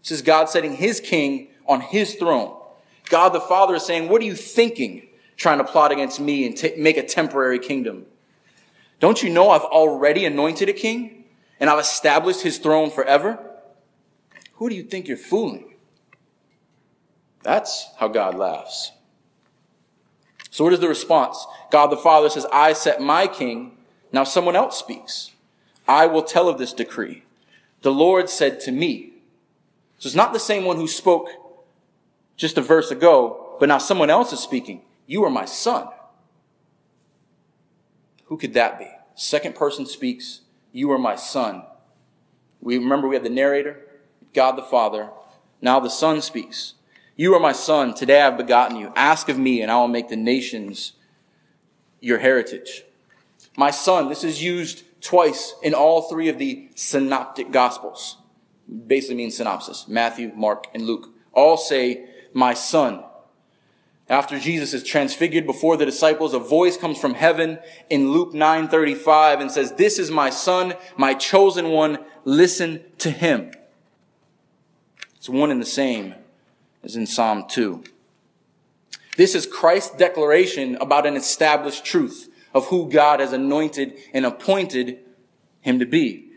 [0.02, 2.56] This is God setting his king on his throne.
[3.09, 6.56] God the Father is saying, What are you thinking trying to plot against me and
[6.56, 8.06] t- make a temporary kingdom?
[9.00, 11.24] Don't you know I've already anointed a king
[11.61, 13.38] and I've established his throne forever?
[14.54, 15.74] Who do you think you're fooling?
[17.42, 18.92] That's how God laughs.
[20.50, 21.46] So, what is the response?
[21.70, 23.76] God the Father says, I set my king.
[24.12, 25.32] Now someone else speaks.
[25.88, 27.25] I will tell of this decree.
[27.83, 29.12] The Lord said to me.
[29.99, 31.29] So it's not the same one who spoke
[32.37, 34.83] just a verse ago, but now someone else is speaking.
[35.07, 35.88] You are my son.
[38.27, 38.88] Who could that be?
[39.14, 40.40] Second person speaks.
[40.72, 41.62] You are my son.
[42.61, 43.79] We remember we have the narrator,
[44.35, 45.11] God the Father.
[45.62, 46.75] Now the son speaks.
[47.14, 47.94] You are my son.
[47.94, 48.92] Today I have begotten you.
[48.94, 50.92] Ask of me and I will make the nations
[52.01, 52.85] your heritage.
[53.57, 58.18] My son, this is used twice in all three of the synoptic gospels.
[58.87, 59.87] Basically means synopsis.
[59.88, 61.11] Matthew, Mark, and Luke.
[61.32, 63.04] All say, my son.
[64.09, 67.59] After Jesus is transfigured before the disciples, a voice comes from heaven
[67.90, 73.50] in Luke 9:35 and says, "This is my son, my chosen one, listen to him."
[75.16, 76.14] It's one and the same
[76.85, 77.82] as in Psalm 2.
[79.16, 84.98] This is Christ's declaration about an established truth of who God has anointed and appointed
[85.60, 86.30] him to be.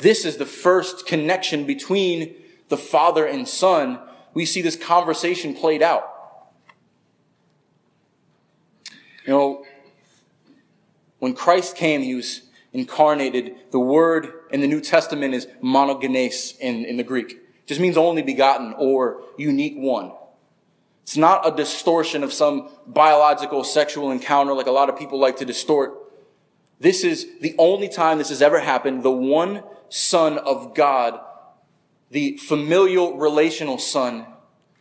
[0.00, 2.34] This is the first connection between
[2.68, 4.00] the Father and Son.
[4.34, 6.12] We see this conversation played out.
[9.24, 9.64] You know,
[11.20, 13.54] when Christ came, he was incarnated.
[13.70, 17.30] The word in the New Testament is monogenes in, in the Greek.
[17.30, 20.10] It just means only begotten or unique one.
[21.06, 25.36] It's not a distortion of some biological sexual encounter like a lot of people like
[25.36, 25.94] to distort.
[26.80, 29.04] This is the only time this has ever happened.
[29.04, 31.20] The one Son of God,
[32.10, 34.26] the familial relational Son,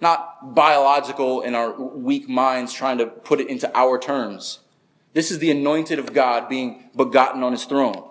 [0.01, 4.61] not biological in our weak minds trying to put it into our terms.
[5.13, 8.03] This is the anointed of God being begotten on his throne.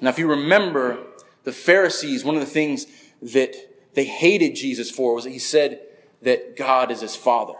[0.00, 1.00] Now, if you remember,
[1.42, 2.86] the Pharisees, one of the things
[3.20, 3.56] that
[3.94, 5.80] they hated Jesus for was that he said
[6.22, 7.54] that God is his father.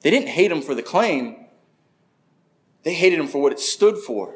[0.00, 1.36] They didn't hate him for the claim,
[2.82, 4.34] they hated him for what it stood for.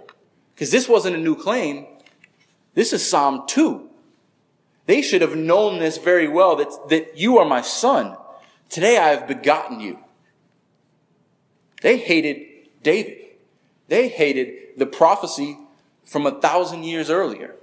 [0.55, 1.87] Because this wasn't a new claim.
[2.75, 3.89] This is Psalm 2.
[4.87, 8.17] They should have known this very well that, that you are my son.
[8.69, 9.99] Today I have begotten you.
[11.83, 12.45] They hated
[12.83, 13.19] David.
[13.89, 15.59] They hated the prophecy
[16.05, 17.55] from a thousand years earlier.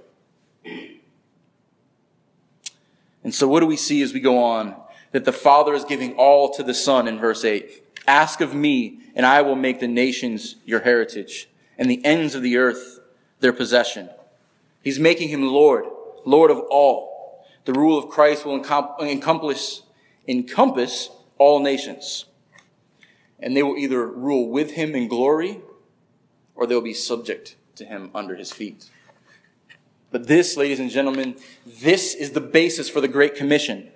[3.24, 4.76] And so, what do we see as we go on?
[5.16, 7.82] That the Father is giving all to the Son in verse 8.
[8.06, 11.48] Ask of me, and I will make the nations your heritage,
[11.78, 13.00] and the ends of the earth
[13.40, 14.10] their possession.
[14.82, 15.86] He's making him Lord,
[16.26, 17.46] Lord of all.
[17.64, 19.84] The rule of Christ will encompass,
[20.28, 22.26] encompass all nations.
[23.40, 25.62] And they will either rule with him in glory,
[26.54, 28.90] or they'll be subject to him under his feet.
[30.10, 33.92] But this, ladies and gentlemen, this is the basis for the Great Commission.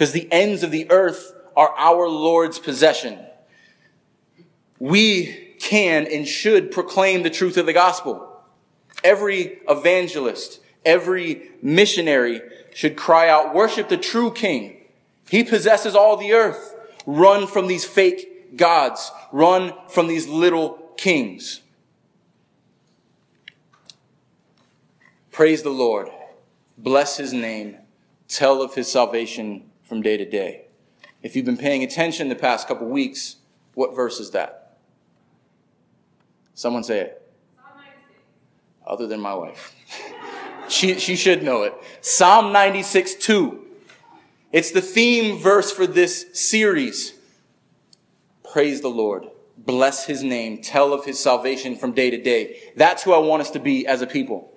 [0.00, 3.18] Because the ends of the earth are our Lord's possession.
[4.78, 8.40] We can and should proclaim the truth of the gospel.
[9.04, 12.40] Every evangelist, every missionary
[12.72, 14.78] should cry out, worship the true king.
[15.28, 16.74] He possesses all the earth.
[17.04, 19.12] Run from these fake gods.
[19.32, 21.60] Run from these little kings.
[25.30, 26.08] Praise the Lord.
[26.78, 27.76] Bless his name.
[28.28, 30.66] Tell of his salvation from day to day.
[31.20, 33.36] If you've been paying attention the past couple weeks,
[33.74, 34.78] what verse is that?
[36.54, 37.32] Someone say it.
[38.86, 39.74] Other than my wife.
[40.68, 41.74] she, she should know it.
[42.02, 43.66] Psalm 96 2.
[44.52, 47.14] It's the theme verse for this series.
[48.52, 49.26] Praise the Lord.
[49.58, 50.62] Bless his name.
[50.62, 52.60] Tell of his salvation from day to day.
[52.76, 54.56] That's who I want us to be as a people.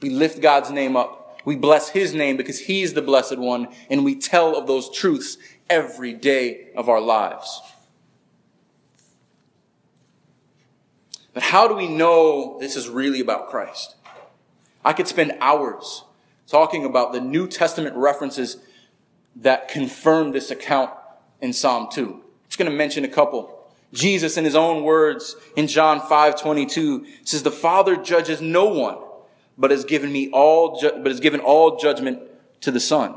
[0.00, 1.23] We lift God's name up.
[1.44, 5.36] We bless his name because he's the blessed one, and we tell of those truths
[5.68, 7.60] every day of our lives.
[11.34, 13.96] But how do we know this is really about Christ?
[14.84, 16.04] I could spend hours
[16.46, 18.58] talking about the New Testament references
[19.36, 20.90] that confirm this account
[21.40, 22.12] in Psalm 2.
[22.12, 23.50] I'm just going to mention a couple.
[23.92, 28.98] Jesus, in his own words in John 5 22, says, The Father judges no one
[29.56, 32.20] but has given me all, but has given all judgment
[32.60, 33.16] to the Son.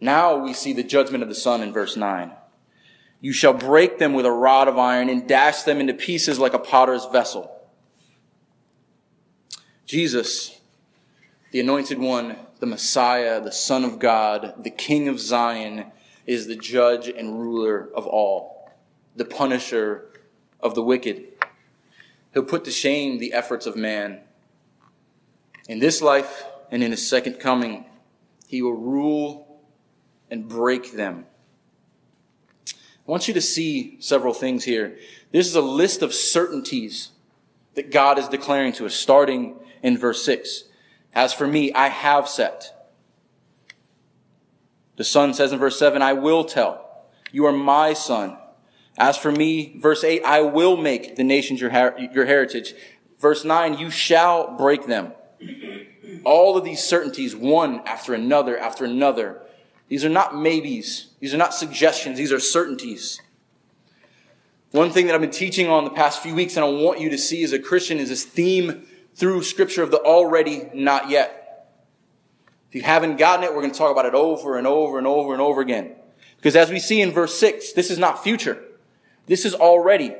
[0.00, 2.32] Now we see the judgment of the Son in verse 9.
[3.20, 6.54] You shall break them with a rod of iron and dash them into pieces like
[6.54, 7.50] a potter's vessel.
[9.84, 10.60] Jesus,
[11.50, 15.92] the anointed one, the Messiah, the Son of God, the King of Zion,
[16.26, 18.70] is the judge and ruler of all,
[19.16, 20.06] the punisher
[20.60, 21.24] of the wicked.
[22.32, 24.20] He'll put to shame the efforts of man
[25.70, 27.84] in this life and in his second coming,
[28.48, 29.62] he will rule
[30.28, 31.26] and break them.
[32.66, 32.72] I
[33.06, 34.98] want you to see several things here.
[35.30, 37.10] This is a list of certainties
[37.74, 40.64] that God is declaring to us, starting in verse 6.
[41.14, 42.92] As for me, I have set.
[44.96, 47.04] The Son says in verse 7, I will tell.
[47.30, 48.36] You are my son.
[48.98, 52.74] As for me, verse 8, I will make the nations your, her- your heritage.
[53.20, 55.12] Verse 9, you shall break them.
[56.24, 59.42] All of these certainties, one after another after another.
[59.88, 61.08] These are not maybes.
[61.18, 62.18] These are not suggestions.
[62.18, 63.20] These are certainties.
[64.72, 67.10] One thing that I've been teaching on the past few weeks and I want you
[67.10, 71.40] to see as a Christian is this theme through scripture of the already, not yet.
[72.68, 75.08] If you haven't gotten it, we're going to talk about it over and over and
[75.08, 75.96] over and over again.
[76.36, 78.62] Because as we see in verse 6, this is not future.
[79.26, 80.14] This is already.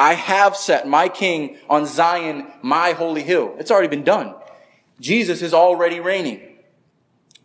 [0.00, 3.54] I have set my king on Zion, my holy hill.
[3.60, 4.34] It's already been done.
[5.02, 6.40] Jesus is already reigning.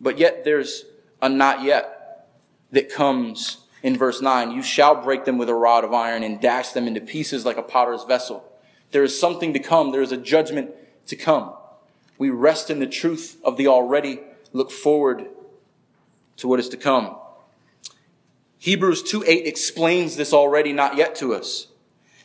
[0.00, 0.84] But yet there's
[1.20, 2.28] a not yet
[2.70, 4.52] that comes in verse 9.
[4.52, 7.56] You shall break them with a rod of iron and dash them into pieces like
[7.56, 8.44] a potter's vessel.
[8.92, 9.90] There is something to come.
[9.90, 10.70] There is a judgment
[11.06, 11.52] to come.
[12.16, 14.20] We rest in the truth of the already,
[14.52, 15.26] look forward
[16.36, 17.16] to what is to come.
[18.58, 21.68] Hebrews 2 8 explains this already, not yet to us.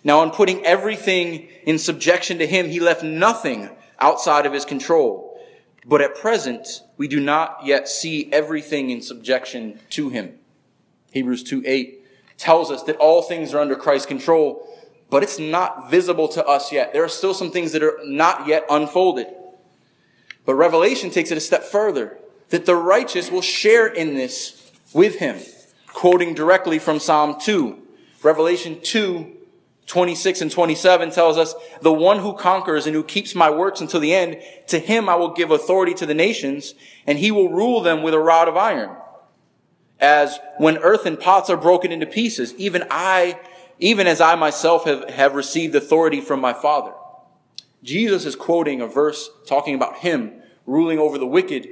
[0.03, 3.69] Now, in putting everything in subjection to him, he left nothing
[4.03, 5.39] outside of his control.
[5.85, 10.37] But at present, we do not yet see everything in subjection to him.
[11.11, 12.05] Hebrews 2 8
[12.37, 14.67] tells us that all things are under Christ's control,
[15.09, 16.91] but it's not visible to us yet.
[16.91, 19.27] There are still some things that are not yet unfolded.
[20.45, 22.17] But Revelation takes it a step further
[22.49, 25.39] that the righteous will share in this with him.
[25.87, 27.77] Quoting directly from Psalm 2,
[28.21, 29.31] Revelation 2,
[29.86, 33.99] 26 and 27 tells us, the one who conquers and who keeps my works until
[33.99, 36.73] the end, to him I will give authority to the nations,
[37.05, 38.95] and he will rule them with a rod of iron.
[39.99, 43.39] As when earthen pots are broken into pieces, even I,
[43.79, 46.93] even as I myself have, have received authority from my Father.
[47.84, 50.31] Jesus is quoting a verse talking about him
[50.65, 51.67] ruling over the wicked,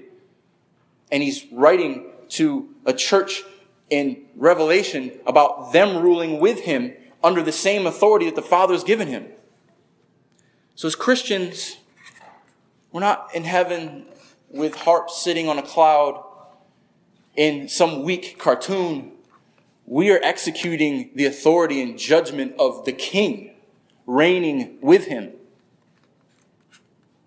[1.11, 3.43] and he's writing to a church
[3.89, 6.93] in Revelation about them ruling with him
[7.23, 9.27] under the same authority that the Father has given him.
[10.75, 11.77] So as Christians,
[12.91, 14.05] we're not in heaven
[14.49, 16.23] with harps sitting on a cloud
[17.35, 19.11] in some weak cartoon.
[19.85, 23.51] We are executing the authority and judgment of the King,
[24.05, 25.33] reigning with him.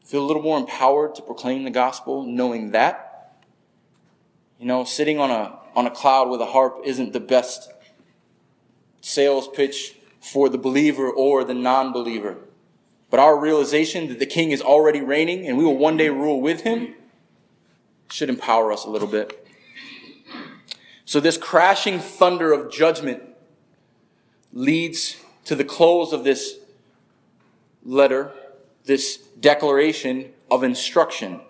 [0.04, 3.40] Feel a little more empowered to proclaim the gospel, knowing that.
[4.58, 7.70] You know, sitting on a, on a cloud with a harp isn't the best
[9.04, 12.38] sales pitch for the believer or the non believer.
[13.10, 16.40] But our realization that the king is already reigning and we will one day rule
[16.40, 16.94] with him
[18.10, 19.46] should empower us a little bit.
[21.04, 23.22] So, this crashing thunder of judgment
[24.52, 26.56] leads to the close of this
[27.84, 28.32] letter,
[28.86, 31.42] this declaration of instruction.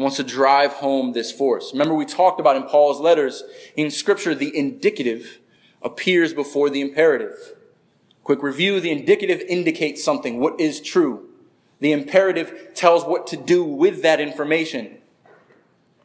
[0.00, 1.72] Wants to drive home this force.
[1.72, 3.42] Remember, we talked about in Paul's letters,
[3.76, 5.38] in Scripture, the indicative
[5.82, 7.54] appears before the imperative.
[8.24, 11.28] Quick review the indicative indicates something, what is true.
[11.80, 14.98] The imperative tells what to do with that information.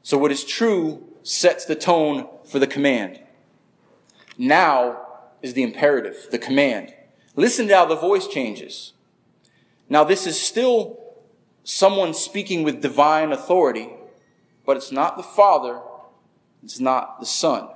[0.04, 3.20] So, what is true sets the tone for the command.
[4.38, 5.08] Now
[5.41, 6.93] is the imperative, the command.
[7.36, 8.93] Listen to how the voice changes.
[9.89, 11.00] Now, this is still
[11.66, 13.89] someone speaking with divine authority,
[14.66, 15.82] but it's not the Father,
[16.63, 17.68] it's not the Son.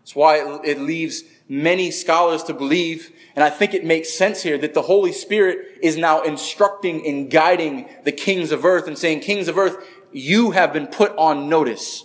[0.00, 4.58] That's why it, leaves many scholars to believe, and I think it makes sense here,
[4.58, 9.20] that the Holy Spirit is now instructing and guiding the kings of earth and saying,
[9.20, 12.04] Kings of earth, you have been put on notice.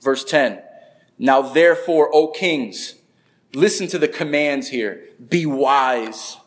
[0.00, 0.60] Verse 10.
[1.18, 2.94] Now therefore, O kings,
[3.54, 5.04] listen to the commands here.
[5.28, 6.38] Be wise.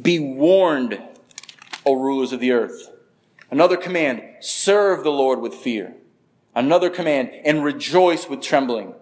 [0.00, 1.00] Be warned.
[1.86, 2.90] O rulers of the earth.
[3.50, 5.94] Another command, serve the Lord with fear.
[6.54, 8.94] Another command, and rejoice with trembling.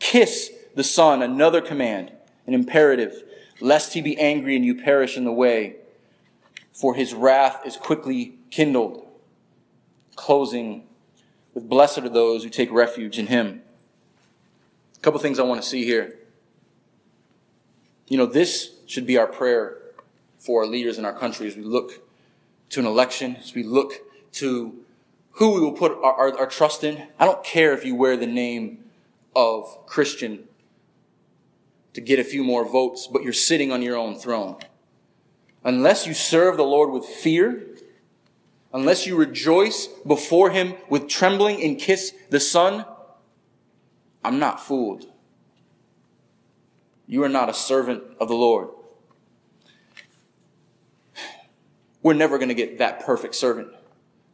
[0.00, 1.22] Kiss the Son.
[1.22, 2.10] Another command,
[2.46, 3.22] an imperative,
[3.60, 5.76] lest he be angry and you perish in the way,
[6.72, 9.06] for his wrath is quickly kindled.
[10.16, 10.84] Closing
[11.54, 13.62] with blessed are those who take refuge in him.
[14.96, 16.18] A couple things I want to see here.
[18.08, 19.78] You know, this should be our prayer
[20.38, 22.05] for our leaders in our country as we look
[22.70, 23.94] to an election, as we look
[24.32, 24.84] to
[25.32, 28.16] who we will put our, our, our, trust in, I don't care if you wear
[28.16, 28.84] the name
[29.34, 30.44] of Christian
[31.92, 34.56] to get a few more votes, but you're sitting on your own throne.
[35.64, 37.66] Unless you serve the Lord with fear,
[38.72, 42.84] unless you rejoice before Him with trembling and kiss the Son,
[44.24, 45.06] I'm not fooled.
[47.06, 48.68] You are not a servant of the Lord.
[52.06, 53.66] We're never going to get that perfect servant.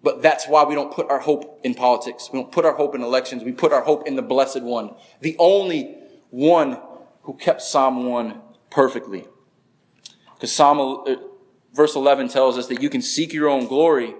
[0.02, 2.28] But that's why we don't put our hope in politics.
[2.30, 3.44] We don't put our hope in elections.
[3.44, 5.96] We put our hope in the blessed one, the only
[6.28, 6.78] one
[7.22, 9.24] who kept Psalm 1 perfectly.
[10.34, 11.14] Because Psalm, uh,
[11.72, 14.16] verse 11 tells us that you can seek your own glory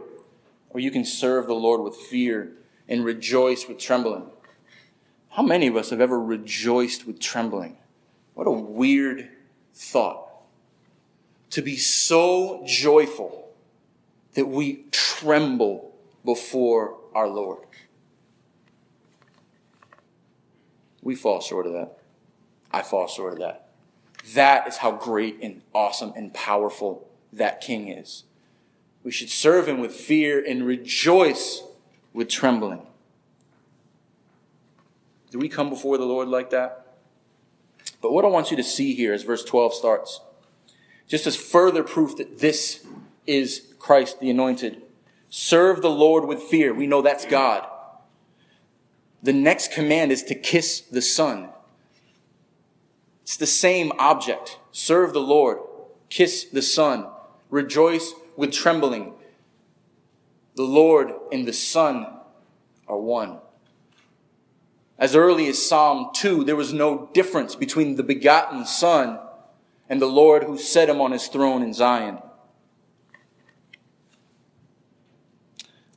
[0.70, 2.53] or you can serve the Lord with fear
[2.88, 4.30] and rejoice with trembling.
[5.28, 7.76] How many of us have ever rejoiced with trembling?
[8.32, 9.28] What a weird
[9.74, 10.30] thought.
[11.50, 13.41] To be so joyful
[14.35, 17.66] that we tremble before our Lord.
[21.03, 21.99] We fall short of that.
[22.70, 23.68] I fall short of that.
[24.35, 28.24] That is how great and awesome and powerful that King is.
[29.03, 31.64] We should serve him with fear and rejoice
[32.12, 32.87] with trembling.
[35.30, 36.87] Do we come before the Lord like that?
[38.01, 40.20] But what I want you to see here as verse 12 starts
[41.09, 42.87] just as further proof that this
[43.27, 44.83] is Christ the anointed.
[45.29, 46.75] Serve the Lord with fear.
[46.75, 47.66] We know that's God.
[49.23, 51.49] The next command is to kiss the Son.
[53.23, 54.59] It's the same object.
[54.73, 55.59] Serve the Lord.
[56.11, 57.07] Kiss the Son.
[57.51, 59.14] Rejoice with trembling.
[60.57, 62.07] The Lord and the Son
[62.89, 63.39] are one.
[64.99, 69.18] As early as Psalm 2, there was no difference between the begotten Son
[69.89, 72.18] and the Lord who set him on his throne in Zion.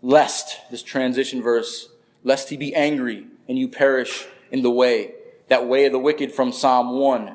[0.05, 1.89] Lest, this transition verse,
[2.23, 5.15] lest he be angry and you perish in the way,
[5.47, 7.33] that way of the wicked from Psalm 1,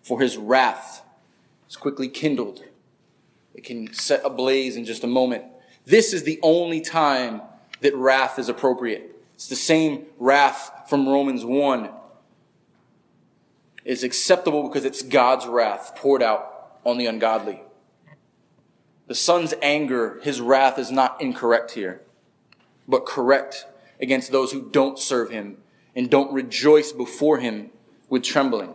[0.00, 1.02] for his wrath
[1.68, 2.64] is quickly kindled.
[3.52, 5.44] It can set ablaze in just a moment.
[5.84, 7.42] This is the only time
[7.82, 9.14] that wrath is appropriate.
[9.34, 11.90] It's the same wrath from Romans 1.
[13.84, 17.60] It's acceptable because it's God's wrath poured out on the ungodly.
[19.08, 22.02] The son's anger, his wrath is not incorrect here,
[22.86, 23.66] but correct
[23.98, 25.56] against those who don't serve him
[25.96, 27.70] and don't rejoice before him
[28.10, 28.74] with trembling.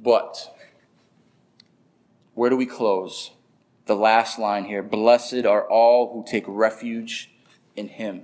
[0.00, 0.56] But,
[2.34, 3.32] where do we close?
[3.86, 7.32] The last line here Blessed are all who take refuge
[7.74, 8.22] in him.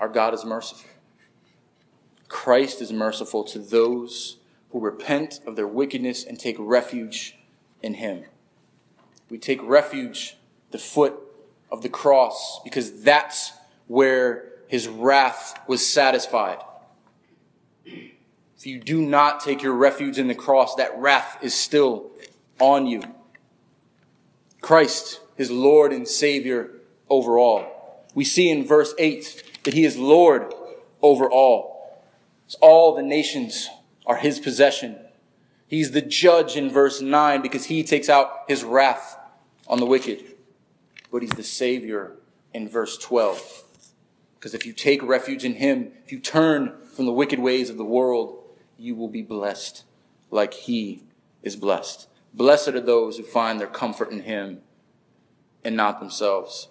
[0.00, 0.88] Our God is merciful.
[2.28, 4.38] Christ is merciful to those
[4.70, 7.36] who repent of their wickedness and take refuge
[7.82, 8.24] in him.
[9.30, 10.36] We take refuge
[10.70, 11.14] the foot
[11.70, 13.52] of the cross because that's
[13.86, 16.58] where his wrath was satisfied.
[17.84, 22.10] If you do not take your refuge in the cross, that wrath is still
[22.58, 23.02] on you.
[24.60, 26.70] Christ is Lord and Savior
[27.08, 28.04] over all.
[28.14, 30.52] We see in verse 8 that he is Lord
[31.02, 32.02] over all.
[32.60, 33.68] All the nations
[34.06, 34.98] are his possession.
[35.68, 39.18] He's the judge in verse 9 because he takes out his wrath
[39.66, 40.24] on the wicked.
[41.10, 42.16] But he's the Savior
[42.54, 43.64] in verse 12.
[44.34, 47.76] Because if you take refuge in him, if you turn from the wicked ways of
[47.76, 48.44] the world,
[48.78, 49.84] you will be blessed
[50.30, 51.02] like he
[51.42, 52.08] is blessed.
[52.34, 54.60] Blessed are those who find their comfort in him
[55.64, 56.68] and not themselves.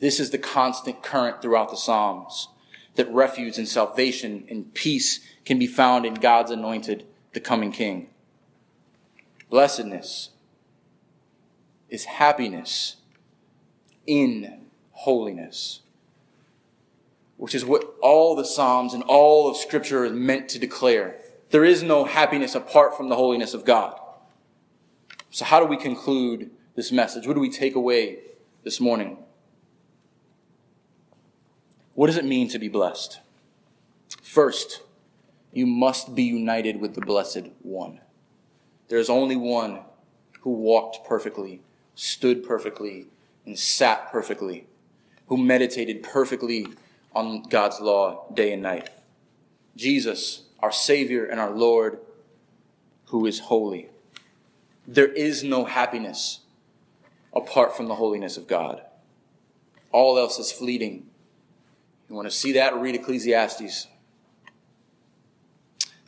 [0.00, 2.48] This is the constant current throughout the Psalms
[2.96, 8.08] that refuge and salvation and peace can be found in God's anointed, the coming King.
[9.48, 10.30] Blessedness
[11.88, 12.96] is happiness
[14.06, 15.80] in holiness,
[17.36, 21.16] which is what all the Psalms and all of Scripture is meant to declare.
[21.50, 23.98] There is no happiness apart from the holiness of God.
[25.30, 27.26] So, how do we conclude this message?
[27.26, 28.18] What do we take away
[28.62, 29.18] this morning?
[31.94, 33.20] What does it mean to be blessed?
[34.22, 34.82] First,
[35.52, 38.00] you must be united with the Blessed One.
[38.88, 39.80] There is only one
[40.40, 41.62] who walked perfectly,
[41.94, 43.06] stood perfectly,
[43.46, 44.66] and sat perfectly,
[45.26, 46.66] who meditated perfectly
[47.14, 48.90] on God's law day and night.
[49.76, 51.98] Jesus, our Savior and our Lord,
[53.06, 53.88] who is holy.
[54.86, 56.40] There is no happiness
[57.32, 58.82] apart from the holiness of God.
[59.92, 61.06] All else is fleeting.
[62.08, 62.74] You want to see that?
[62.76, 63.86] Read Ecclesiastes.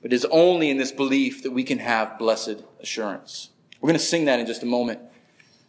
[0.03, 3.50] But it is only in this belief that we can have blessed assurance.
[3.80, 5.00] We're going to sing that in just a moment.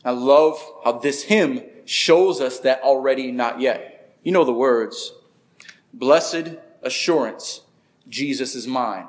[0.03, 4.17] I love how this hymn shows us that already not yet.
[4.23, 5.13] You know the words.
[5.93, 7.61] Blessed assurance,
[8.09, 9.07] Jesus is mine.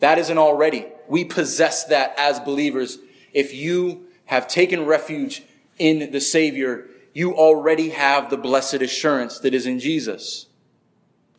[0.00, 0.86] That isn't already.
[1.08, 2.98] We possess that as believers.
[3.32, 5.42] If you have taken refuge
[5.78, 10.46] in the Savior, you already have the blessed assurance that is in Jesus.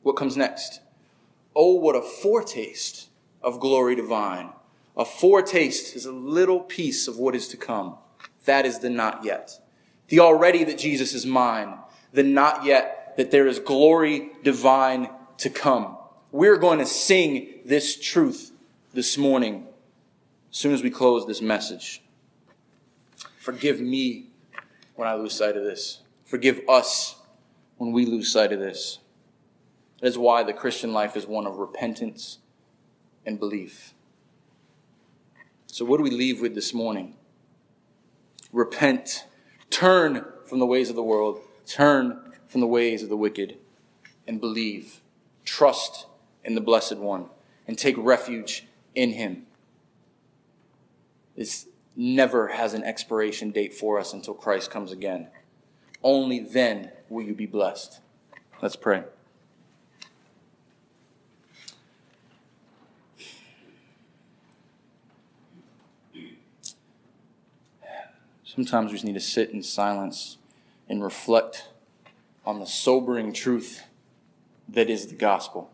[0.04, 0.80] What comes next?
[1.60, 3.10] Oh, what a foretaste
[3.42, 4.52] of glory divine.
[4.96, 7.98] A foretaste is a little piece of what is to come.
[8.46, 9.60] That is the not yet.
[10.10, 11.80] The already that Jesus is mine.
[12.14, 15.98] The not yet that there is glory divine to come.
[16.32, 18.52] We're going to sing this truth
[18.94, 19.66] this morning
[20.52, 22.04] as soon as we close this message.
[23.40, 24.28] Forgive me
[24.94, 26.02] when I lose sight of this.
[26.24, 27.16] Forgive us
[27.78, 29.00] when we lose sight of this.
[30.00, 32.40] That is why the Christian life is one of repentance
[33.26, 33.94] and belief.
[35.66, 37.16] So, what do we leave with this morning?
[38.52, 39.26] Repent.
[39.70, 41.42] Turn from the ways of the world.
[41.66, 43.58] Turn from the ways of the wicked.
[44.28, 45.02] And believe.
[45.44, 46.06] Trust
[46.44, 47.26] in the Blessed One.
[47.68, 49.46] And take refuge in Him.
[51.36, 55.28] This never has an expiration date for us until Christ comes again.
[56.04, 58.00] Only then will you be blessed.
[58.62, 59.04] Let's pray.
[68.58, 70.40] Sometimes we just need to sit in silence
[70.90, 71.70] and reflect
[72.44, 73.84] on the sobering truth
[74.68, 75.70] that is the gospel.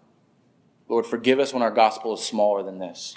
[0.90, 3.16] Lord, forgive us when our gospel is smaller than this.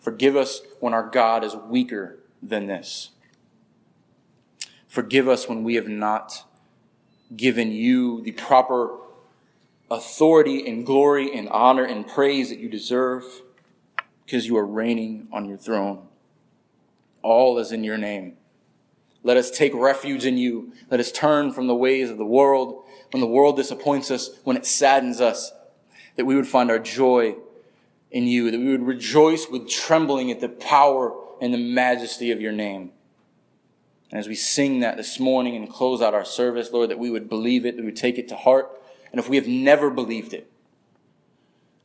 [0.00, 3.10] Forgive us when our God is weaker than this.
[4.88, 6.46] Forgive us when we have not
[7.36, 8.96] given you the proper
[9.90, 13.24] authority and glory and honor and praise that you deserve
[14.24, 16.08] because you are reigning on your throne.
[17.20, 18.38] All is in your name.
[19.24, 20.72] Let us take refuge in you.
[20.90, 24.56] Let us turn from the ways of the world when the world disappoints us, when
[24.56, 25.52] it saddens us,
[26.16, 27.36] that we would find our joy
[28.10, 32.40] in you, that we would rejoice with trembling at the power and the majesty of
[32.40, 32.90] your name.
[34.10, 37.10] And as we sing that this morning and close out our service, Lord, that we
[37.10, 38.70] would believe it, that we would take it to heart.
[39.10, 40.50] And if we have never believed it,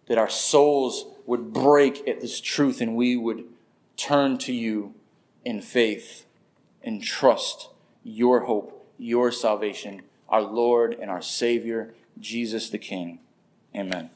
[0.08, 3.46] that our souls would break at this truth and we would
[3.98, 4.94] turn to you
[5.44, 6.27] in faith
[6.88, 7.68] and trust
[8.02, 13.20] your hope, your salvation, our Lord and our Savior, Jesus the King.
[13.76, 14.10] Amen.